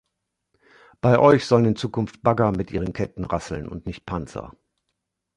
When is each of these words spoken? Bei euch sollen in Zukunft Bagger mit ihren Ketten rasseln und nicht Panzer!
Bei 0.99 1.19
euch 1.19 1.45
sollen 1.45 1.65
in 1.65 1.75
Zukunft 1.75 2.23
Bagger 2.23 2.51
mit 2.53 2.71
ihren 2.71 2.91
Ketten 2.91 3.23
rasseln 3.23 3.67
und 3.69 3.85
nicht 3.85 4.03
Panzer! 4.07 4.51